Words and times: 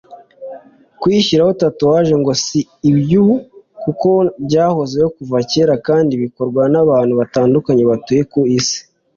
Kwishyiraho 1.01 1.51
tatouage 1.61 2.13
ngo 2.21 2.31
si 2.43 2.59
iby’ubu 2.89 3.35
kuko 3.83 4.09
byahozeho 4.45 5.07
kuva 5.17 5.37
kera 5.51 5.75
kandi 5.87 6.13
bikorwa 6.23 6.61
n’abantu 6.73 7.13
batandukanye 7.21 7.83
batuye 7.91 8.21
ku 8.31 8.39
isi 8.59 8.79